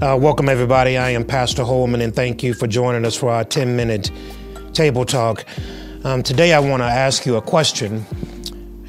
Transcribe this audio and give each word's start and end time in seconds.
Uh, 0.00 0.18
welcome, 0.20 0.48
everybody. 0.48 0.96
I 0.96 1.10
am 1.10 1.24
Pastor 1.24 1.64
Holman, 1.64 2.00
and 2.00 2.14
thank 2.14 2.42
you 2.42 2.54
for 2.54 2.66
joining 2.66 3.04
us 3.04 3.14
for 3.14 3.30
our 3.30 3.44
10 3.44 3.76
minute 3.76 4.10
table 4.72 5.04
talk. 5.04 5.44
Um, 6.04 6.22
today, 6.22 6.52
I 6.52 6.58
want 6.58 6.82
to 6.82 6.86
ask 6.86 7.26
you 7.26 7.36
a 7.36 7.42
question, 7.42 8.06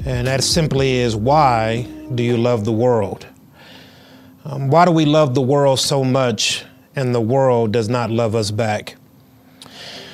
and 0.04 0.26
that 0.26 0.42
simply 0.42 0.96
is 0.96 1.14
why 1.14 1.86
do 2.14 2.22
you 2.22 2.36
love 2.36 2.64
the 2.64 2.72
world? 2.72 3.26
Um, 4.44 4.68
why 4.68 4.84
do 4.84 4.90
we 4.90 5.04
love 5.04 5.34
the 5.34 5.42
world 5.42 5.78
so 5.78 6.04
much 6.04 6.64
and 6.96 7.14
the 7.14 7.20
world 7.20 7.72
does 7.72 7.88
not 7.88 8.10
love 8.10 8.34
us 8.34 8.50
back? 8.50 8.96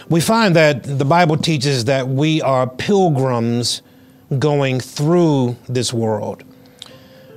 We 0.09 0.21
find 0.21 0.57
that 0.57 0.83
the 0.83 1.05
Bible 1.05 1.37
teaches 1.37 1.85
that 1.87 2.09
we 2.09 2.43
are 2.43 2.67
pilgrims 2.67 3.83
going 4.39 4.81
through 4.81 5.57
this 5.69 5.93
world. 5.93 6.45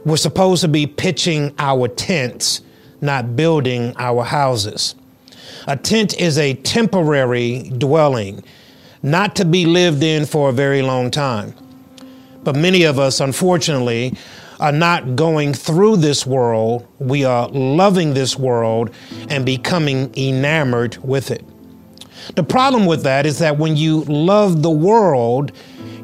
We're 0.06 0.18
supposed 0.18 0.62
to 0.62 0.68
be 0.68 0.88
pitching 0.88 1.54
our 1.60 1.88
tents 1.88 2.62
not 3.04 3.36
building 3.36 3.94
our 3.98 4.24
houses. 4.24 4.96
A 5.68 5.78
tent 5.78 6.20
is 6.20 6.38
a 6.38 6.56
temporary 6.56 7.70
dwelling, 7.78 8.44
not 9.02 9.36
to 9.36 9.46
be 9.46 9.66
lived 9.66 10.04
in 10.04 10.26
for 10.26 10.50
a 10.50 10.54
very 10.54 10.82
long 10.82 11.12
time. 11.12 11.54
But 12.44 12.56
many 12.56 12.84
of 12.84 13.00
us, 13.00 13.20
unfortunately, 13.20 14.18
are 14.60 14.72
not 14.72 15.16
going 15.16 15.54
through 15.54 15.98
this 15.98 16.26
world. 16.26 16.88
We 17.00 17.24
are 17.24 17.48
loving 17.50 18.14
this 18.14 18.38
world 18.38 18.92
and 19.30 19.46
becoming 19.46 20.14
enamored 20.18 20.98
with 20.98 21.32
it. 21.32 21.46
The 22.36 22.44
problem 22.44 22.86
with 22.86 23.04
that 23.04 23.26
is 23.26 23.40
that 23.40 23.58
when 23.58 23.76
you 23.76 24.02
love 24.04 24.64
the 24.64 24.72
world, 24.72 25.52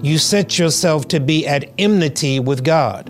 you 0.01 0.17
set 0.17 0.57
yourself 0.57 1.07
to 1.09 1.19
be 1.19 1.47
at 1.47 1.71
enmity 1.77 2.39
with 2.39 2.63
God 2.63 3.09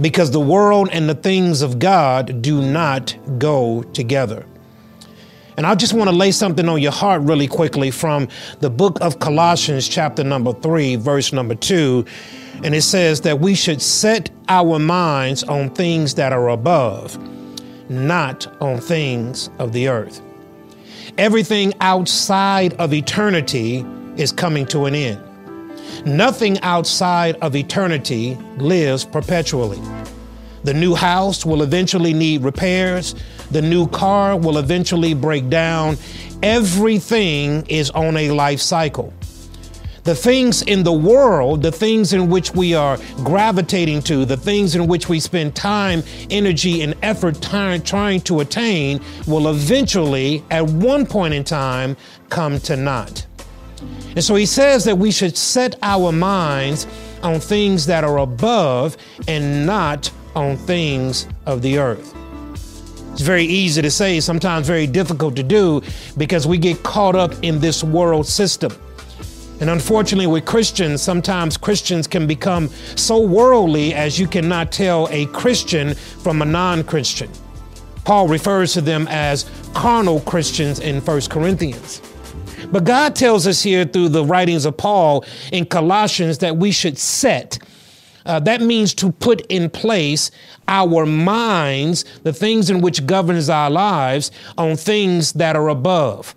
because 0.00 0.30
the 0.30 0.40
world 0.40 0.88
and 0.92 1.08
the 1.08 1.14
things 1.14 1.62
of 1.62 1.78
God 1.78 2.42
do 2.42 2.60
not 2.60 3.16
go 3.38 3.82
together. 3.92 4.46
And 5.56 5.66
I 5.66 5.74
just 5.74 5.92
want 5.92 6.10
to 6.10 6.16
lay 6.16 6.32
something 6.32 6.68
on 6.68 6.82
your 6.82 6.92
heart 6.92 7.22
really 7.22 7.46
quickly 7.46 7.90
from 7.90 8.28
the 8.60 8.70
book 8.70 8.98
of 9.00 9.20
Colossians, 9.20 9.88
chapter 9.88 10.24
number 10.24 10.52
three, 10.52 10.96
verse 10.96 11.32
number 11.32 11.54
two. 11.54 12.04
And 12.64 12.74
it 12.74 12.82
says 12.82 13.20
that 13.22 13.40
we 13.40 13.54
should 13.54 13.80
set 13.80 14.30
our 14.48 14.78
minds 14.78 15.44
on 15.44 15.70
things 15.70 16.14
that 16.14 16.32
are 16.32 16.48
above, 16.48 17.18
not 17.88 18.46
on 18.60 18.80
things 18.80 19.48
of 19.58 19.72
the 19.72 19.88
earth. 19.88 20.20
Everything 21.18 21.72
outside 21.80 22.74
of 22.74 22.92
eternity 22.92 23.84
is 24.16 24.32
coming 24.32 24.66
to 24.66 24.86
an 24.86 24.94
end. 24.94 25.22
Nothing 26.04 26.60
outside 26.60 27.36
of 27.36 27.56
eternity 27.56 28.36
lives 28.58 29.04
perpetually. 29.04 29.80
The 30.64 30.74
new 30.74 30.94
house 30.94 31.44
will 31.44 31.62
eventually 31.62 32.14
need 32.14 32.42
repairs. 32.42 33.14
The 33.50 33.60
new 33.60 33.86
car 33.88 34.36
will 34.36 34.58
eventually 34.58 35.12
break 35.12 35.50
down. 35.50 35.98
Everything 36.42 37.66
is 37.68 37.90
on 37.90 38.16
a 38.16 38.30
life 38.30 38.60
cycle. 38.60 39.12
The 40.04 40.14
things 40.14 40.60
in 40.60 40.82
the 40.82 40.92
world, 40.92 41.62
the 41.62 41.72
things 41.72 42.12
in 42.12 42.28
which 42.28 42.54
we 42.54 42.74
are 42.74 42.98
gravitating 43.24 44.02
to, 44.02 44.26
the 44.26 44.36
things 44.36 44.74
in 44.74 44.86
which 44.86 45.08
we 45.08 45.18
spend 45.18 45.54
time, 45.54 46.02
energy, 46.28 46.82
and 46.82 46.94
effort 47.02 47.40
trying 47.40 48.20
to 48.20 48.40
attain 48.40 49.00
will 49.26 49.48
eventually, 49.48 50.44
at 50.50 50.66
one 50.66 51.06
point 51.06 51.32
in 51.32 51.42
time, 51.42 51.96
come 52.28 52.58
to 52.60 52.76
naught. 52.76 53.26
And 54.14 54.22
so 54.22 54.34
he 54.34 54.46
says 54.46 54.84
that 54.84 54.96
we 54.96 55.10
should 55.10 55.36
set 55.36 55.76
our 55.82 56.12
minds 56.12 56.86
on 57.22 57.40
things 57.40 57.86
that 57.86 58.04
are 58.04 58.18
above 58.18 58.96
and 59.26 59.66
not 59.66 60.10
on 60.36 60.56
things 60.56 61.26
of 61.46 61.62
the 61.62 61.78
earth. 61.78 62.14
It's 63.12 63.22
very 63.22 63.44
easy 63.44 63.80
to 63.80 63.90
say, 63.90 64.18
sometimes 64.18 64.66
very 64.66 64.88
difficult 64.88 65.36
to 65.36 65.42
do 65.42 65.82
because 66.16 66.46
we 66.46 66.58
get 66.58 66.82
caught 66.82 67.14
up 67.14 67.32
in 67.42 67.60
this 67.60 67.84
world 67.84 68.26
system. 68.26 68.72
And 69.60 69.70
unfortunately, 69.70 70.26
with 70.26 70.44
Christians, 70.44 71.00
sometimes 71.00 71.56
Christians 71.56 72.08
can 72.08 72.26
become 72.26 72.68
so 72.96 73.20
worldly 73.20 73.94
as 73.94 74.18
you 74.18 74.26
cannot 74.26 74.72
tell 74.72 75.08
a 75.10 75.26
Christian 75.26 75.94
from 75.94 76.42
a 76.42 76.44
non 76.44 76.82
Christian. 76.82 77.30
Paul 78.04 78.26
refers 78.28 78.72
to 78.74 78.80
them 78.80 79.06
as 79.08 79.48
carnal 79.72 80.20
Christians 80.20 80.80
in 80.80 81.00
1 81.00 81.20
Corinthians. 81.30 82.02
But 82.74 82.82
God 82.82 83.14
tells 83.14 83.46
us 83.46 83.62
here 83.62 83.84
through 83.84 84.08
the 84.08 84.24
writings 84.24 84.64
of 84.64 84.76
Paul 84.76 85.24
in 85.52 85.64
Colossians 85.64 86.38
that 86.38 86.56
we 86.56 86.72
should 86.72 86.98
set. 86.98 87.56
Uh, 88.26 88.40
that 88.40 88.62
means 88.62 88.92
to 88.94 89.12
put 89.12 89.42
in 89.42 89.70
place 89.70 90.32
our 90.66 91.06
minds, 91.06 92.04
the 92.24 92.32
things 92.32 92.70
in 92.70 92.80
which 92.80 93.06
governs 93.06 93.48
our 93.48 93.70
lives, 93.70 94.32
on 94.58 94.74
things 94.74 95.34
that 95.34 95.54
are 95.54 95.68
above. 95.68 96.34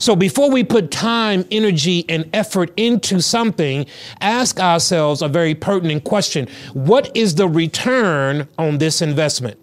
So 0.00 0.16
before 0.16 0.50
we 0.50 0.64
put 0.64 0.90
time, 0.90 1.44
energy, 1.52 2.04
and 2.08 2.28
effort 2.32 2.72
into 2.76 3.20
something, 3.20 3.86
ask 4.20 4.58
ourselves 4.58 5.22
a 5.22 5.28
very 5.28 5.54
pertinent 5.54 6.02
question 6.02 6.48
What 6.72 7.16
is 7.16 7.36
the 7.36 7.46
return 7.46 8.48
on 8.58 8.78
this 8.78 9.00
investment? 9.00 9.60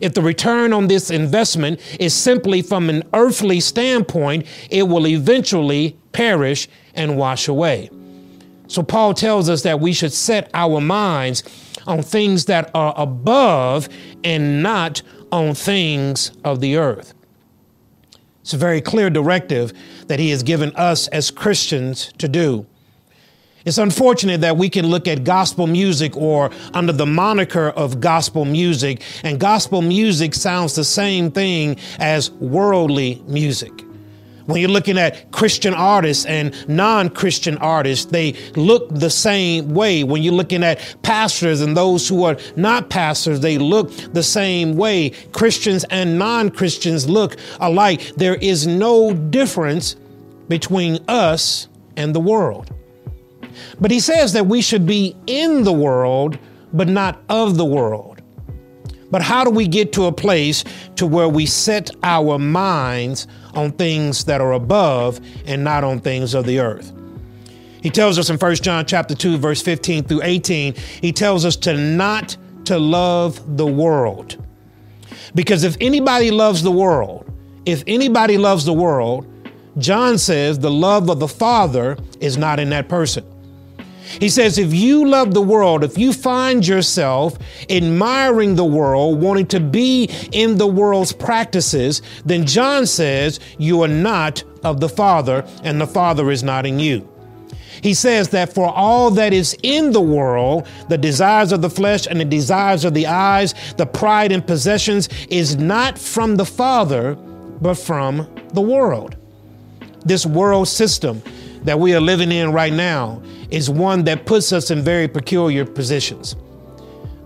If 0.00 0.14
the 0.14 0.22
return 0.22 0.72
on 0.72 0.88
this 0.88 1.10
investment 1.10 1.80
is 2.00 2.14
simply 2.14 2.62
from 2.62 2.88
an 2.88 3.04
earthly 3.12 3.60
standpoint, 3.60 4.46
it 4.70 4.84
will 4.84 5.06
eventually 5.06 5.98
perish 6.12 6.68
and 6.94 7.16
wash 7.16 7.48
away. 7.48 7.90
So 8.66 8.82
Paul 8.82 9.14
tells 9.14 9.48
us 9.48 9.62
that 9.62 9.80
we 9.80 9.92
should 9.92 10.12
set 10.12 10.50
our 10.54 10.80
minds 10.80 11.42
on 11.86 12.02
things 12.02 12.44
that 12.46 12.70
are 12.74 12.94
above 12.96 13.88
and 14.22 14.62
not 14.62 15.02
on 15.32 15.54
things 15.54 16.32
of 16.44 16.60
the 16.60 16.76
earth. 16.76 17.14
It's 18.42 18.54
a 18.54 18.58
very 18.58 18.80
clear 18.80 19.10
directive 19.10 19.72
that 20.06 20.18
he 20.18 20.30
has 20.30 20.42
given 20.42 20.74
us 20.76 21.08
as 21.08 21.30
Christians 21.30 22.12
to 22.18 22.28
do. 22.28 22.66
It's 23.64 23.78
unfortunate 23.78 24.40
that 24.40 24.56
we 24.56 24.70
can 24.70 24.86
look 24.86 25.06
at 25.06 25.22
gospel 25.22 25.66
music 25.66 26.16
or 26.16 26.50
under 26.72 26.92
the 26.92 27.06
moniker 27.06 27.68
of 27.70 28.00
gospel 28.00 28.46
music, 28.46 29.02
and 29.22 29.38
gospel 29.38 29.82
music 29.82 30.34
sounds 30.34 30.74
the 30.74 30.84
same 30.84 31.30
thing 31.30 31.76
as 31.98 32.30
worldly 32.30 33.22
music. 33.26 33.72
When 34.46 34.60
you're 34.60 34.70
looking 34.70 34.98
at 34.98 35.30
Christian 35.30 35.74
artists 35.74 36.24
and 36.24 36.54
non 36.68 37.10
Christian 37.10 37.58
artists, 37.58 38.06
they 38.06 38.32
look 38.56 38.88
the 38.88 39.10
same 39.10 39.74
way. 39.74 40.02
When 40.04 40.22
you're 40.22 40.32
looking 40.34 40.64
at 40.64 40.96
pastors 41.02 41.60
and 41.60 41.76
those 41.76 42.08
who 42.08 42.24
are 42.24 42.36
not 42.56 42.88
pastors, 42.88 43.40
they 43.40 43.58
look 43.58 43.90
the 44.12 44.22
same 44.22 44.76
way. 44.76 45.10
Christians 45.32 45.84
and 45.90 46.18
non 46.18 46.50
Christians 46.50 47.08
look 47.08 47.36
alike. 47.60 48.14
There 48.16 48.36
is 48.36 48.66
no 48.66 49.12
difference 49.12 49.94
between 50.48 50.98
us 51.06 51.68
and 51.96 52.14
the 52.14 52.20
world. 52.20 52.72
But 53.80 53.90
he 53.90 54.00
says 54.00 54.32
that 54.32 54.46
we 54.46 54.62
should 54.62 54.86
be 54.86 55.16
in 55.26 55.64
the 55.64 55.72
world, 55.72 56.38
but 56.72 56.88
not 56.88 57.22
of 57.28 57.56
the 57.56 57.64
world. 57.64 58.22
But 59.10 59.22
how 59.22 59.44
do 59.44 59.50
we 59.50 59.66
get 59.66 59.92
to 59.94 60.06
a 60.06 60.12
place 60.12 60.64
to 60.96 61.06
where 61.06 61.28
we 61.28 61.46
set 61.46 61.90
our 62.02 62.38
minds 62.38 63.26
on 63.54 63.72
things 63.72 64.24
that 64.24 64.40
are 64.40 64.52
above 64.52 65.20
and 65.46 65.64
not 65.64 65.82
on 65.82 66.00
things 66.00 66.34
of 66.34 66.46
the 66.46 66.60
earth? 66.60 66.92
He 67.82 67.90
tells 67.90 68.18
us 68.18 68.30
in 68.30 68.36
1 68.36 68.54
John 68.56 68.84
chapter 68.86 69.14
2 69.14 69.38
verse 69.38 69.62
15 69.62 70.04
through 70.04 70.22
18, 70.22 70.74
he 70.74 71.12
tells 71.12 71.44
us 71.44 71.56
to 71.56 71.76
not 71.76 72.36
to 72.66 72.78
love 72.78 73.56
the 73.56 73.66
world. 73.66 74.44
Because 75.34 75.64
if 75.64 75.76
anybody 75.80 76.30
loves 76.30 76.62
the 76.62 76.70
world, 76.70 77.26
if 77.66 77.82
anybody 77.86 78.38
loves 78.38 78.64
the 78.64 78.72
world, 78.72 79.26
John 79.78 80.18
says 80.18 80.58
the 80.58 80.70
love 80.70 81.08
of 81.08 81.20
the 81.20 81.28
Father 81.28 81.96
is 82.20 82.36
not 82.36 82.58
in 82.58 82.70
that 82.70 82.88
person. 82.88 83.24
He 84.18 84.28
says, 84.28 84.58
if 84.58 84.74
you 84.74 85.06
love 85.06 85.34
the 85.34 85.42
world, 85.42 85.84
if 85.84 85.96
you 85.96 86.12
find 86.12 86.66
yourself 86.66 87.38
admiring 87.68 88.56
the 88.56 88.64
world, 88.64 89.20
wanting 89.20 89.46
to 89.48 89.60
be 89.60 90.10
in 90.32 90.58
the 90.58 90.66
world's 90.66 91.12
practices, 91.12 92.02
then 92.24 92.46
John 92.46 92.86
says 92.86 93.38
you 93.58 93.82
are 93.82 93.88
not 93.88 94.42
of 94.64 94.80
the 94.80 94.88
Father, 94.88 95.46
and 95.62 95.80
the 95.80 95.86
Father 95.86 96.30
is 96.30 96.42
not 96.42 96.66
in 96.66 96.78
you. 96.78 97.08
He 97.82 97.94
says 97.94 98.28
that 98.30 98.52
for 98.52 98.68
all 98.68 99.10
that 99.12 99.32
is 99.32 99.56
in 99.62 99.92
the 99.92 100.00
world, 100.00 100.66
the 100.88 100.98
desires 100.98 101.52
of 101.52 101.62
the 101.62 101.70
flesh 101.70 102.06
and 102.06 102.20
the 102.20 102.24
desires 102.24 102.84
of 102.84 102.94
the 102.94 103.06
eyes, 103.06 103.54
the 103.76 103.86
pride 103.86 104.32
and 104.32 104.46
possessions, 104.46 105.08
is 105.28 105.56
not 105.56 105.98
from 105.98 106.36
the 106.36 106.44
Father, 106.44 107.14
but 107.60 107.74
from 107.74 108.28
the 108.52 108.60
world. 108.60 109.16
This 110.04 110.26
world 110.26 110.68
system 110.68 111.22
that 111.64 111.78
we 111.78 111.94
are 111.94 112.00
living 112.00 112.32
in 112.32 112.52
right 112.52 112.72
now 112.72 113.22
is 113.50 113.68
one 113.68 114.04
that 114.04 114.26
puts 114.26 114.52
us 114.52 114.70
in 114.70 114.82
very 114.82 115.08
peculiar 115.08 115.64
positions. 115.64 116.36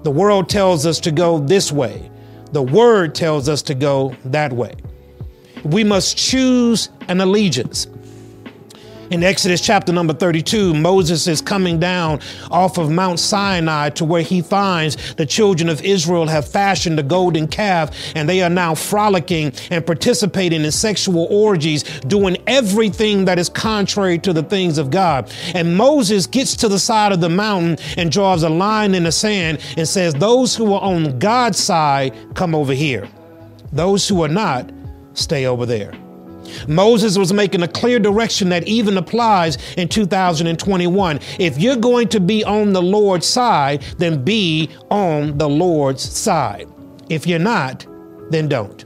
The 0.02 0.10
world 0.10 0.48
tells 0.48 0.86
us 0.86 1.00
to 1.00 1.10
go 1.10 1.38
this 1.38 1.72
way, 1.72 2.10
the 2.52 2.62
word 2.62 3.14
tells 3.14 3.48
us 3.48 3.62
to 3.62 3.74
go 3.74 4.14
that 4.26 4.52
way. 4.52 4.74
We 5.64 5.82
must 5.82 6.16
choose 6.16 6.90
an 7.08 7.20
allegiance. 7.20 7.86
In 9.10 9.22
Exodus 9.22 9.60
chapter 9.60 9.92
number 9.92 10.14
32, 10.14 10.72
Moses 10.72 11.26
is 11.26 11.42
coming 11.42 11.78
down 11.78 12.20
off 12.50 12.78
of 12.78 12.90
Mount 12.90 13.20
Sinai 13.20 13.90
to 13.90 14.04
where 14.04 14.22
he 14.22 14.40
finds 14.40 15.14
the 15.14 15.26
children 15.26 15.68
of 15.68 15.82
Israel 15.82 16.26
have 16.26 16.48
fashioned 16.48 16.98
a 16.98 17.02
golden 17.02 17.46
calf 17.46 17.94
and 18.14 18.26
they 18.26 18.42
are 18.42 18.48
now 18.48 18.74
frolicking 18.74 19.52
and 19.70 19.84
participating 19.84 20.64
in 20.64 20.72
sexual 20.72 21.26
orgies, 21.30 21.82
doing 22.00 22.38
everything 22.46 23.26
that 23.26 23.38
is 23.38 23.50
contrary 23.50 24.18
to 24.20 24.32
the 24.32 24.42
things 24.42 24.78
of 24.78 24.90
God. 24.90 25.30
And 25.54 25.76
Moses 25.76 26.26
gets 26.26 26.56
to 26.56 26.68
the 26.68 26.78
side 26.78 27.12
of 27.12 27.20
the 27.20 27.28
mountain 27.28 27.76
and 27.98 28.10
draws 28.10 28.42
a 28.42 28.48
line 28.48 28.94
in 28.94 29.04
the 29.04 29.12
sand 29.12 29.60
and 29.76 29.86
says, 29.86 30.14
Those 30.14 30.56
who 30.56 30.72
are 30.72 30.82
on 30.82 31.18
God's 31.18 31.58
side, 31.58 32.14
come 32.34 32.54
over 32.54 32.72
here. 32.72 33.06
Those 33.70 34.08
who 34.08 34.22
are 34.24 34.28
not, 34.28 34.70
stay 35.12 35.44
over 35.44 35.66
there. 35.66 35.92
Moses 36.68 37.18
was 37.18 37.32
making 37.32 37.62
a 37.62 37.68
clear 37.68 37.98
direction 37.98 38.48
that 38.50 38.66
even 38.66 38.96
applies 38.96 39.56
in 39.74 39.88
2021. 39.88 41.20
If 41.38 41.58
you're 41.58 41.76
going 41.76 42.08
to 42.08 42.20
be 42.20 42.44
on 42.44 42.72
the 42.72 42.82
Lord's 42.82 43.26
side, 43.26 43.82
then 43.98 44.24
be 44.24 44.70
on 44.90 45.38
the 45.38 45.48
Lord's 45.48 46.02
side. 46.02 46.68
If 47.08 47.26
you're 47.26 47.38
not, 47.38 47.86
then 48.30 48.48
don't. 48.48 48.82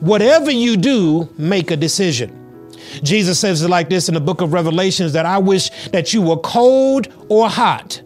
Whatever 0.00 0.50
you 0.50 0.76
do, 0.76 1.28
make 1.38 1.70
a 1.70 1.76
decision. 1.76 2.42
Jesus 3.02 3.38
says 3.38 3.62
it 3.62 3.68
like 3.68 3.88
this 3.88 4.08
in 4.08 4.14
the 4.14 4.20
book 4.20 4.40
of 4.40 4.52
Revelations 4.52 5.12
that 5.12 5.26
I 5.26 5.38
wish 5.38 5.70
that 5.90 6.14
you 6.14 6.22
were 6.22 6.36
cold 6.38 7.08
or 7.28 7.48
hot. 7.48 8.02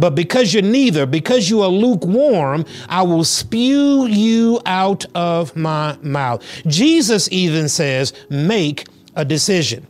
But 0.00 0.14
because 0.14 0.54
you're 0.54 0.62
neither, 0.62 1.04
because 1.04 1.50
you 1.50 1.60
are 1.60 1.68
lukewarm, 1.68 2.64
I 2.88 3.02
will 3.02 3.22
spew 3.22 4.06
you 4.06 4.60
out 4.64 5.04
of 5.14 5.54
my 5.54 5.98
mouth. 6.02 6.42
Jesus 6.66 7.28
even 7.30 7.68
says, 7.68 8.14
make 8.30 8.86
a 9.14 9.26
decision. 9.26 9.86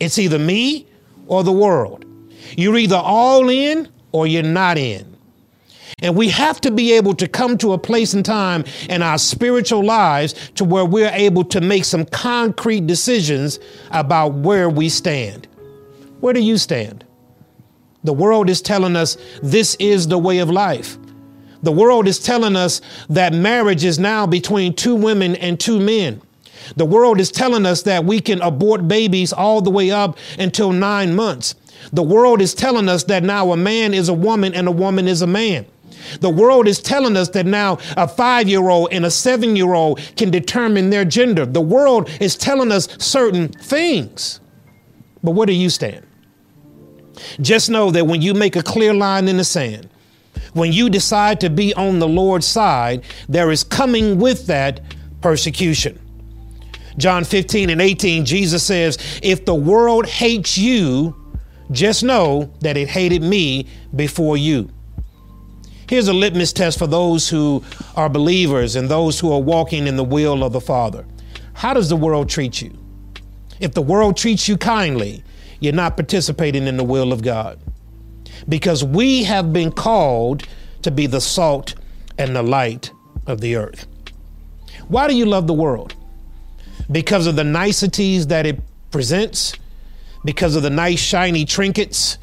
It's 0.00 0.18
either 0.18 0.40
me 0.40 0.88
or 1.28 1.44
the 1.44 1.52
world. 1.52 2.04
You're 2.56 2.76
either 2.76 2.96
all 2.96 3.48
in 3.48 3.88
or 4.10 4.26
you're 4.26 4.42
not 4.42 4.76
in. 4.76 5.16
And 6.02 6.16
we 6.16 6.28
have 6.30 6.60
to 6.62 6.72
be 6.72 6.92
able 6.94 7.14
to 7.14 7.28
come 7.28 7.56
to 7.58 7.72
a 7.72 7.78
place 7.78 8.12
and 8.12 8.24
time 8.24 8.64
in 8.88 9.02
our 9.02 9.18
spiritual 9.18 9.84
lives 9.84 10.34
to 10.56 10.64
where 10.64 10.84
we're 10.84 11.12
able 11.12 11.44
to 11.44 11.60
make 11.60 11.84
some 11.84 12.04
concrete 12.06 12.88
decisions 12.88 13.60
about 13.92 14.34
where 14.34 14.68
we 14.68 14.88
stand. 14.88 15.46
Where 16.18 16.34
do 16.34 16.40
you 16.40 16.58
stand? 16.58 17.04
The 18.04 18.12
world 18.12 18.48
is 18.50 18.62
telling 18.62 18.96
us 18.96 19.16
this 19.42 19.74
is 19.76 20.06
the 20.08 20.18
way 20.18 20.38
of 20.38 20.50
life. 20.50 20.98
The 21.62 21.72
world 21.72 22.06
is 22.06 22.18
telling 22.18 22.56
us 22.56 22.82
that 23.08 23.32
marriage 23.32 23.84
is 23.84 23.98
now 23.98 24.26
between 24.26 24.74
two 24.74 24.94
women 24.94 25.34
and 25.36 25.58
two 25.58 25.80
men. 25.80 26.20
The 26.76 26.84
world 26.84 27.20
is 27.20 27.30
telling 27.30 27.66
us 27.66 27.82
that 27.82 28.04
we 28.04 28.20
can 28.20 28.40
abort 28.42 28.86
babies 28.86 29.32
all 29.32 29.60
the 29.62 29.70
way 29.70 29.90
up 29.90 30.18
until 30.38 30.72
nine 30.72 31.14
months. 31.14 31.54
The 31.92 32.02
world 32.02 32.40
is 32.40 32.54
telling 32.54 32.88
us 32.88 33.04
that 33.04 33.22
now 33.22 33.52
a 33.52 33.56
man 33.56 33.94
is 33.94 34.08
a 34.08 34.14
woman 34.14 34.54
and 34.54 34.68
a 34.68 34.72
woman 34.72 35.08
is 35.08 35.22
a 35.22 35.26
man. 35.26 35.66
The 36.20 36.30
world 36.30 36.68
is 36.68 36.80
telling 36.82 37.16
us 37.16 37.30
that 37.30 37.46
now 37.46 37.78
a 37.96 38.06
five 38.06 38.48
year 38.48 38.68
old 38.68 38.90
and 38.92 39.06
a 39.06 39.10
seven 39.10 39.56
year 39.56 39.72
old 39.72 40.00
can 40.16 40.30
determine 40.30 40.90
their 40.90 41.04
gender. 41.04 41.46
The 41.46 41.60
world 41.60 42.10
is 42.20 42.36
telling 42.36 42.72
us 42.72 42.88
certain 42.98 43.48
things. 43.48 44.40
But 45.22 45.32
where 45.32 45.46
do 45.46 45.54
you 45.54 45.70
stand? 45.70 46.06
Just 47.40 47.70
know 47.70 47.90
that 47.90 48.06
when 48.06 48.22
you 48.22 48.34
make 48.34 48.56
a 48.56 48.62
clear 48.62 48.94
line 48.94 49.28
in 49.28 49.36
the 49.36 49.44
sand, 49.44 49.88
when 50.52 50.72
you 50.72 50.88
decide 50.88 51.40
to 51.40 51.50
be 51.50 51.74
on 51.74 51.98
the 51.98 52.08
Lord's 52.08 52.46
side, 52.46 53.04
there 53.28 53.50
is 53.50 53.64
coming 53.64 54.18
with 54.18 54.46
that 54.46 54.80
persecution. 55.20 55.98
John 56.96 57.24
15 57.24 57.70
and 57.70 57.80
18, 57.80 58.24
Jesus 58.24 58.62
says, 58.62 58.98
If 59.22 59.44
the 59.44 59.54
world 59.54 60.06
hates 60.06 60.56
you, 60.56 61.16
just 61.70 62.04
know 62.04 62.52
that 62.60 62.76
it 62.76 62.88
hated 62.88 63.22
me 63.22 63.66
before 63.96 64.36
you. 64.36 64.70
Here's 65.88 66.08
a 66.08 66.12
litmus 66.12 66.52
test 66.52 66.78
for 66.78 66.86
those 66.86 67.28
who 67.28 67.62
are 67.96 68.08
believers 68.08 68.76
and 68.76 68.88
those 68.88 69.20
who 69.20 69.32
are 69.32 69.40
walking 69.40 69.86
in 69.86 69.96
the 69.96 70.04
will 70.04 70.42
of 70.42 70.52
the 70.52 70.60
Father. 70.60 71.04
How 71.52 71.74
does 71.74 71.88
the 71.88 71.96
world 71.96 72.28
treat 72.28 72.62
you? 72.62 72.76
If 73.60 73.74
the 73.74 73.82
world 73.82 74.16
treats 74.16 74.48
you 74.48 74.56
kindly, 74.56 75.22
you're 75.64 75.72
not 75.72 75.96
participating 75.96 76.66
in 76.66 76.76
the 76.76 76.84
will 76.84 77.12
of 77.12 77.22
God. 77.22 77.58
Because 78.48 78.84
we 78.84 79.24
have 79.24 79.52
been 79.52 79.72
called 79.72 80.46
to 80.82 80.90
be 80.90 81.06
the 81.06 81.20
salt 81.20 81.74
and 82.18 82.36
the 82.36 82.42
light 82.42 82.92
of 83.26 83.40
the 83.40 83.56
earth. 83.56 83.86
Why 84.88 85.08
do 85.08 85.16
you 85.16 85.24
love 85.24 85.46
the 85.46 85.54
world? 85.54 85.94
Because 86.90 87.26
of 87.26 87.36
the 87.36 87.44
niceties 87.44 88.26
that 88.26 88.44
it 88.44 88.60
presents, 88.90 89.54
because 90.24 90.56
of 90.56 90.62
the 90.62 90.70
nice, 90.70 91.00
shiny 91.00 91.46
trinkets, 91.46 92.18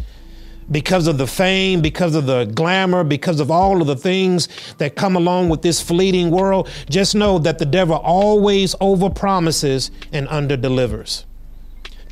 because 0.70 1.08
of 1.08 1.18
the 1.18 1.28
fame, 1.28 1.82
because 1.82 2.14
of 2.14 2.28
the 2.28 2.46
glamour, 2.46 3.04
because 3.04 3.40
of 3.40 3.50
all 3.50 3.82
of 3.82 3.88
the 3.88 3.96
things 3.96 4.48
that 4.78 4.96
come 4.96 5.16
along 5.16 5.50
with 5.50 5.64
this 5.64 5.82
fleeting 5.82 6.30
world, 6.30 6.70
just 6.90 7.16
know 7.16 7.40
that 7.40 7.58
the 7.58 7.66
devil 7.66 7.96
always 7.96 8.76
overpromises 8.76 9.90
and 10.14 10.28
underdelivers. 10.28 11.26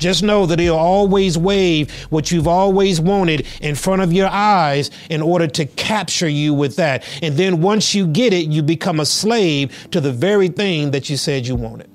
Just 0.00 0.22
know 0.22 0.46
that 0.46 0.58
he'll 0.58 0.74
always 0.74 1.36
wave 1.36 1.92
what 2.10 2.32
you've 2.32 2.48
always 2.48 3.00
wanted 3.00 3.46
in 3.60 3.74
front 3.74 4.00
of 4.00 4.12
your 4.12 4.28
eyes 4.28 4.90
in 5.10 5.20
order 5.20 5.46
to 5.46 5.66
capture 5.66 6.28
you 6.28 6.54
with 6.54 6.76
that. 6.76 7.04
And 7.22 7.36
then 7.36 7.60
once 7.60 7.94
you 7.94 8.06
get 8.06 8.32
it, 8.32 8.46
you 8.46 8.62
become 8.62 8.98
a 8.98 9.06
slave 9.06 9.88
to 9.90 10.00
the 10.00 10.10
very 10.10 10.48
thing 10.48 10.90
that 10.92 11.10
you 11.10 11.18
said 11.18 11.46
you 11.46 11.54
wanted. 11.54 11.90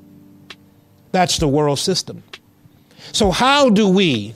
That's 1.11 1.39
the 1.39 1.47
world 1.47 1.79
system. 1.79 2.23
So, 3.11 3.31
how 3.31 3.69
do 3.69 3.89
we, 3.89 4.35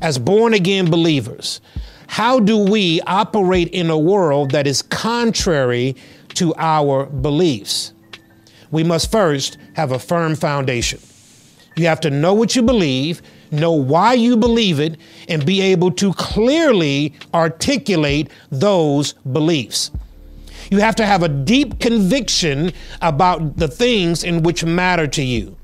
as 0.00 0.18
born 0.18 0.54
again 0.54 0.88
believers, 0.88 1.60
how 2.06 2.38
do 2.38 2.58
we 2.58 3.00
operate 3.02 3.68
in 3.68 3.90
a 3.90 3.98
world 3.98 4.52
that 4.52 4.68
is 4.68 4.82
contrary 4.82 5.96
to 6.34 6.54
our 6.56 7.06
beliefs? 7.06 7.92
We 8.70 8.84
must 8.84 9.10
first 9.10 9.58
have 9.74 9.90
a 9.90 9.98
firm 9.98 10.36
foundation. 10.36 11.00
You 11.76 11.86
have 11.86 12.00
to 12.00 12.10
know 12.10 12.34
what 12.34 12.54
you 12.54 12.62
believe, 12.62 13.20
know 13.50 13.72
why 13.72 14.14
you 14.14 14.36
believe 14.36 14.78
it, 14.78 14.96
and 15.28 15.44
be 15.44 15.60
able 15.60 15.90
to 15.92 16.12
clearly 16.14 17.14
articulate 17.32 18.30
those 18.50 19.12
beliefs. 19.12 19.90
You 20.70 20.78
have 20.78 20.96
to 20.96 21.06
have 21.06 21.22
a 21.22 21.28
deep 21.28 21.80
conviction 21.80 22.72
about 23.02 23.56
the 23.56 23.68
things 23.68 24.24
in 24.24 24.42
which 24.42 24.64
matter 24.64 25.06
to 25.08 25.22
you. 25.22 25.56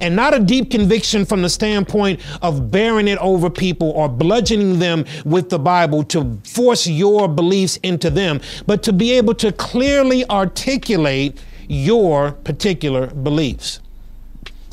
And 0.00 0.16
not 0.16 0.34
a 0.34 0.40
deep 0.40 0.70
conviction 0.70 1.24
from 1.24 1.42
the 1.42 1.48
standpoint 1.48 2.20
of 2.42 2.70
bearing 2.70 3.06
it 3.06 3.18
over 3.18 3.50
people 3.50 3.90
or 3.90 4.08
bludgeoning 4.08 4.78
them 4.78 5.04
with 5.24 5.50
the 5.50 5.58
Bible 5.58 6.02
to 6.04 6.40
force 6.44 6.86
your 6.86 7.28
beliefs 7.28 7.76
into 7.82 8.08
them, 8.10 8.40
but 8.66 8.82
to 8.84 8.92
be 8.92 9.12
able 9.12 9.34
to 9.34 9.52
clearly 9.52 10.28
articulate 10.30 11.38
your 11.68 12.32
particular 12.32 13.08
beliefs. 13.08 13.80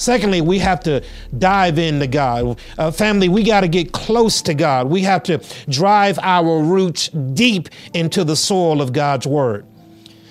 Secondly, 0.02 0.42
we 0.42 0.58
have 0.58 0.80
to 0.80 1.04
dive 1.38 1.78
into 1.78 2.08
God. 2.08 2.60
Uh, 2.80 2.90
family, 2.90 3.30
we 3.30 3.44
got 3.44 3.62
to 3.62 3.68
get 3.68 3.92
close 3.92 4.42
to 4.42 4.56
God. 4.56 4.90
We 4.90 5.04
have 5.04 5.22
to 5.24 5.40
drive 5.70 6.18
our 6.24 6.60
roots 6.60 7.10
deep 7.10 7.70
into 7.94 8.24
the 8.24 8.36
soil 8.36 8.82
of 8.82 8.94
God's 8.94 9.28
Word. 9.28 9.64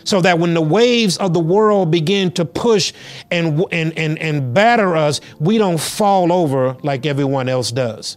So 0.03 0.21
that 0.23 0.41
when 0.41 0.55
the 0.55 0.61
waves 0.61 1.19
of 1.19 1.35
the 1.35 1.41
world 1.41 1.93
begin 1.93 2.33
to 2.33 2.45
push 2.45 2.93
and, 3.31 3.65
and, 3.71 3.97
and, 3.97 4.19
and 4.19 4.53
batter 4.53 4.97
us, 4.97 5.21
we 5.39 5.57
don't 5.57 5.79
fall 5.79 6.33
over 6.33 6.77
like 6.83 7.07
everyone 7.07 7.49
else 7.49 7.71
does. 7.71 8.17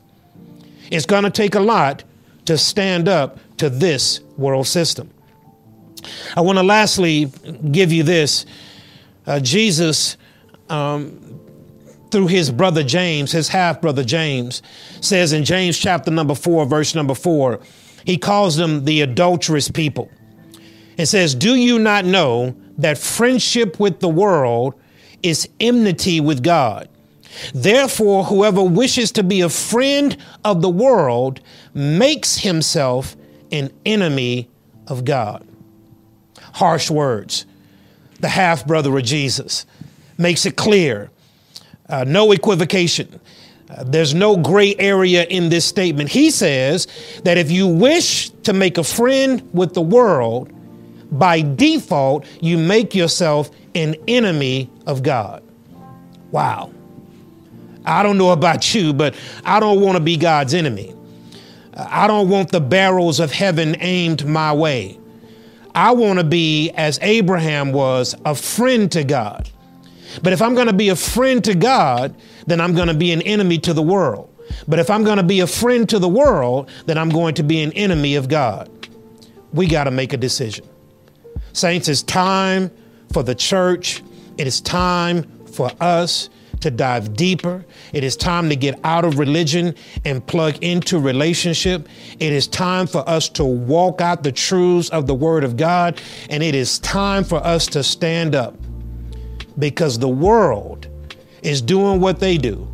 It's 0.90 1.06
going 1.06 1.24
to 1.24 1.30
take 1.30 1.54
a 1.54 1.60
lot 1.60 2.04
to 2.46 2.58
stand 2.58 3.08
up 3.08 3.38
to 3.58 3.70
this 3.70 4.22
world 4.38 4.66
system. 4.66 5.12
I 6.36 6.42
want 6.42 6.58
to 6.58 6.64
lastly 6.64 7.32
give 7.70 7.94
you 7.94 8.02
this. 8.02 8.48
Uh, 9.28 9.40
Jesus 9.40 10.18
um, 10.70 11.42
through 12.14 12.28
his 12.28 12.52
brother 12.52 12.84
James, 12.84 13.32
his 13.32 13.50
half 13.50 13.82
brother 13.82 14.04
James, 14.04 14.62
says 15.02 15.34
in 15.34 15.44
James 15.44 15.78
chapter 15.78 16.12
number 16.12 16.36
four, 16.36 16.64
verse 16.64 16.94
number 16.94 17.16
four, 17.16 17.60
he 18.06 18.20
calls 18.20 18.56
them 18.56 18.86
the 18.86 19.02
adulterous 19.02 19.70
people. 19.72 20.12
It 20.96 21.08
says, 21.08 21.34
Do 21.34 21.56
you 21.56 21.80
not 21.80 22.06
know 22.06 22.56
that 22.78 23.00
friendship 23.00 23.80
with 23.80 24.00
the 24.00 24.10
world 24.10 24.76
is 25.24 25.50
enmity 25.60 26.20
with 26.22 26.44
God? 26.44 26.88
Therefore, 27.52 28.26
whoever 28.26 28.62
wishes 28.62 29.12
to 29.14 29.24
be 29.24 29.42
a 29.42 29.50
friend 29.50 30.16
of 30.46 30.62
the 30.62 30.70
world 30.70 31.40
makes 31.74 32.38
himself 32.38 33.16
an 33.52 33.72
enemy 33.88 34.52
of 34.86 35.04
God. 35.04 35.48
Harsh 36.54 36.92
words. 36.92 37.48
The 38.20 38.30
half 38.30 38.68
brother 38.68 38.96
of 38.96 39.04
Jesus 39.04 39.66
makes 40.20 40.46
it 40.46 40.56
clear 40.56 41.10
uh, 41.90 42.04
no 42.06 42.32
equivocation. 42.32 43.20
Uh, 43.70 43.84
there's 43.86 44.14
no 44.14 44.38
gray 44.38 44.76
area 44.78 45.24
in 45.26 45.50
this 45.50 45.66
statement. 45.66 46.10
He 46.10 46.30
says 46.32 46.88
that 47.24 47.38
if 47.38 47.52
you 47.52 47.68
wish 47.68 48.30
to 48.44 48.54
make 48.54 48.78
a 48.78 48.84
friend 48.84 49.48
with 49.54 49.74
the 49.74 49.82
world, 49.82 50.52
by 51.12 51.42
default, 51.42 52.26
you 52.42 52.58
make 52.58 52.96
yourself 52.96 53.52
an 53.76 53.96
enemy 54.08 54.70
of 54.88 55.04
God. 55.04 55.44
Wow. 56.32 56.72
I 57.86 58.02
don't 58.02 58.18
know 58.18 58.32
about 58.32 58.74
you, 58.74 58.94
but 58.94 59.16
I 59.46 59.60
don't 59.60 59.82
want 59.82 59.98
to 59.98 60.04
be 60.04 60.18
God's 60.18 60.54
enemy. 60.54 60.96
I 61.76 62.08
don't 62.08 62.30
want 62.30 62.52
the 62.52 62.62
barrels 62.62 63.20
of 63.20 63.32
heaven 63.32 63.76
aimed 63.80 64.26
my 64.26 64.54
way. 64.54 65.00
I 65.76 65.92
want 65.92 66.20
to 66.20 66.26
be, 66.26 66.70
as 66.72 67.00
Abraham 67.02 67.72
was, 67.72 68.16
a 68.26 68.36
friend 68.36 68.92
to 68.92 69.04
God. 69.04 69.50
But 70.22 70.34
if 70.34 70.42
I'm 70.42 70.56
going 70.56 70.68
to 70.68 70.74
be 70.74 70.90
a 70.90 70.96
friend 70.96 71.44
to 71.44 71.56
God, 71.56 72.16
then 72.46 72.62
I'm 72.62 72.76
going 72.76 72.88
to 72.88 72.94
be 72.94 73.12
an 73.12 73.22
enemy 73.22 73.58
to 73.60 73.74
the 73.74 73.82
world. 73.82 74.30
But 74.68 74.80
if 74.80 74.90
I'm 74.90 75.04
going 75.04 75.18
to 75.18 75.24
be 75.24 75.40
a 75.40 75.48
friend 75.48 75.88
to 75.90 76.00
the 76.00 76.10
world, 76.10 76.70
then 76.86 76.98
I'm 76.98 77.10
going 77.10 77.36
to 77.36 77.44
be 77.44 77.62
an 77.64 77.72
enemy 77.74 78.16
of 78.16 78.28
God. 78.28 78.70
We 79.54 79.68
got 79.68 79.86
to 79.86 79.92
make 79.92 80.14
a 80.14 80.18
decision. 80.18 80.66
Saints, 81.54 81.88
it's 81.88 82.04
time 82.04 82.72
for 83.12 83.24
the 83.24 83.36
church, 83.36 84.04
it 84.38 84.48
is 84.48 84.60
time 84.62 85.24
for 85.46 85.72
us 85.80 86.30
to 86.62 86.72
dive 86.72 87.16
deeper. 87.16 87.66
It 87.92 88.06
is 88.06 88.16
time 88.16 88.48
to 88.50 88.56
get 88.56 88.80
out 88.86 89.04
of 89.04 89.20
religion 89.20 89.76
and 90.06 90.26
plug 90.26 90.58
into 90.64 90.98
relationship. 90.98 91.90
It 92.20 92.32
is 92.32 92.48
time 92.48 92.88
for 92.88 93.08
us 93.08 93.28
to 93.30 93.44
walk 93.44 94.00
out 94.00 94.24
the 94.24 94.32
truths 94.32 94.90
of 94.90 95.06
the 95.06 95.14
Word 95.14 95.44
of 95.44 95.58
God. 95.58 96.02
And 96.30 96.42
it 96.42 96.56
is 96.56 96.80
time 96.80 97.26
for 97.26 97.46
us 97.46 97.68
to 97.68 97.84
stand 97.84 98.34
up 98.34 98.56
because 99.60 100.00
the 100.00 100.10
world 100.10 100.88
is 101.42 101.62
doing 101.62 102.00
what 102.00 102.20
they 102.20 102.38
do. 102.38 102.68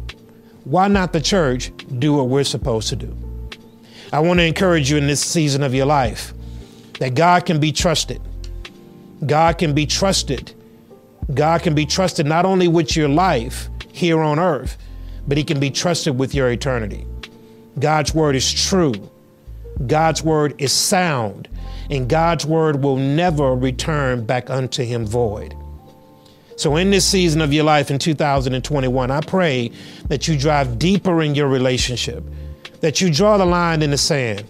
Why 0.63 0.87
not 0.87 1.13
the 1.13 1.21
church 1.21 1.71
do 1.99 2.13
what 2.13 2.27
we're 2.27 2.43
supposed 2.43 2.89
to 2.89 2.95
do? 2.95 3.15
I 4.11 4.19
want 4.19 4.39
to 4.39 4.45
encourage 4.45 4.89
you 4.89 4.97
in 4.97 5.07
this 5.07 5.23
season 5.23 5.63
of 5.63 5.73
your 5.73 5.85
life 5.85 6.33
that 6.99 7.15
God 7.15 7.45
can 7.45 7.59
be 7.59 7.71
trusted. 7.71 8.21
God 9.25 9.57
can 9.57 9.73
be 9.73 9.85
trusted. 9.85 10.53
God 11.33 11.61
can 11.61 11.75
be 11.75 11.85
trusted 11.85 12.25
not 12.25 12.45
only 12.45 12.67
with 12.67 12.95
your 12.95 13.09
life, 13.09 13.69
here 13.91 14.21
on 14.21 14.39
earth, 14.39 14.77
but 15.27 15.37
he 15.37 15.43
can 15.43 15.59
be 15.59 15.69
trusted 15.69 16.17
with 16.17 16.33
your 16.33 16.49
eternity. 16.49 17.05
God's 17.79 18.13
word 18.13 18.35
is 18.35 18.51
true. 18.51 18.93
God's 19.85 20.23
word 20.23 20.55
is 20.57 20.71
sound, 20.71 21.47
and 21.89 22.09
God's 22.09 22.45
word 22.45 22.83
will 22.83 22.97
never 22.97 23.55
return 23.55 24.25
back 24.25 24.49
unto 24.49 24.83
him 24.83 25.05
void. 25.05 25.55
So, 26.59 26.75
in 26.75 26.91
this 26.91 27.05
season 27.05 27.39
of 27.39 27.53
your 27.53 27.63
life 27.63 27.89
in 27.89 27.99
2021, 27.99 29.11
I 29.11 29.21
pray 29.21 29.71
that 30.09 30.27
you 30.27 30.37
drive 30.37 30.77
deeper 30.77 31.21
in 31.21 31.33
your 31.33 31.47
relationship, 31.47 32.21
that 32.81 32.99
you 32.99 33.09
draw 33.09 33.37
the 33.37 33.45
line 33.45 33.81
in 33.81 33.91
the 33.91 33.97
sand 33.97 34.43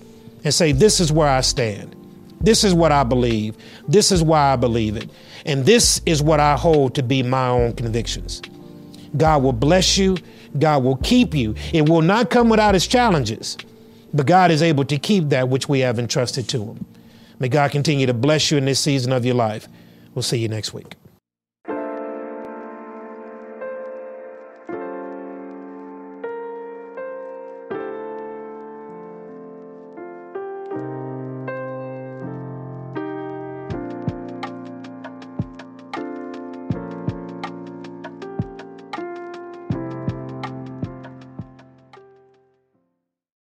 and 0.44 0.52
say, 0.52 0.72
This 0.72 1.00
is 1.00 1.12
where 1.12 1.28
I 1.28 1.42
stand. 1.42 1.96
This 2.42 2.64
is 2.64 2.74
what 2.74 2.92
I 2.92 3.04
believe. 3.04 3.56
This 3.88 4.12
is 4.12 4.24
why 4.24 4.54
I 4.54 4.56
believe 4.56 4.98
it. 4.98 5.08
And 5.46 5.68
this 5.68 6.02
is 6.08 6.24
what 6.24 6.40
I 6.40 6.58
hold 6.58 6.96
to 6.96 7.04
be 7.04 7.22
my 7.22 7.48
own 7.48 7.74
convictions. 7.74 8.42
God 9.16 9.44
will 9.44 9.54
bless 9.54 9.96
you. 9.96 10.18
God 10.58 10.84
will 10.84 10.98
keep 10.98 11.36
you. 11.36 11.54
It 11.74 11.88
will 11.88 12.02
not 12.02 12.32
come 12.32 12.50
without 12.50 12.74
its 12.74 12.88
challenges, 12.88 13.56
but 14.16 14.26
God 14.26 14.50
is 14.50 14.64
able 14.64 14.86
to 14.86 14.98
keep 14.98 15.30
that 15.30 15.50
which 15.50 15.70
we 15.70 15.82
have 15.82 16.00
entrusted 16.00 16.50
to 16.50 16.64
Him. 16.72 16.86
May 17.38 17.50
God 17.50 17.70
continue 17.70 18.08
to 18.08 18.16
bless 18.16 18.50
you 18.50 18.58
in 18.58 18.66
this 18.66 18.80
season 18.80 19.14
of 19.14 19.26
your 19.26 19.36
life. 19.36 19.68
We'll 20.16 20.24
see 20.24 20.40
you 20.40 20.48
next 20.48 20.74
week. 20.74 20.99